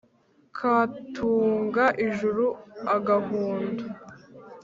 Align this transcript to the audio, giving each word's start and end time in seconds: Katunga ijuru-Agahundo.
Katunga 0.57 1.85
ijuru-Agahundo. 2.05 3.83